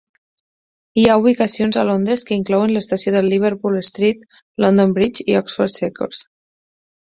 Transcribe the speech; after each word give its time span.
Hi 1.01 1.03
ha 1.11 1.17
ubicacions 1.23 1.77
a 1.81 1.83
Londres 1.89 2.23
que 2.29 2.39
inclouen 2.39 2.73
l'estació 2.77 3.13
de 3.17 3.23
Liverpool 3.27 3.79
Street, 3.91 4.27
London 4.67 4.99
Bridge 4.99 5.29
i 5.35 5.39
Oxfors 5.45 5.81
Circus. 5.85 6.27